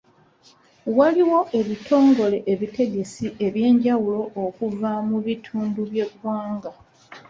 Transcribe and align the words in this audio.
Waliwo 0.97 1.39
ebitongole 1.59 2.37
ebitegesi 2.53 3.25
eby'enjawulo 3.45 4.21
okuva 4.45 4.91
mu 5.09 5.17
bitundu 5.25 5.79
by'eggwanga. 5.91 6.71